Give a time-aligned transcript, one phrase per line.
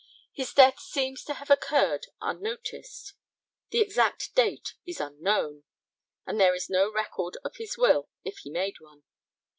[0.33, 3.13] His death seems to have occurred unnoticed;
[3.69, 5.63] the exact date is unknown,
[6.25, 9.03] and there is no record of his will if he made one.